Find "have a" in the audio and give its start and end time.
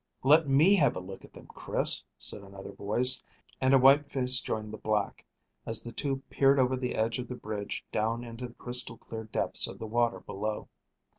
0.77-0.99